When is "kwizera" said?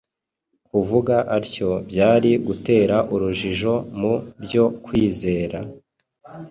4.85-5.59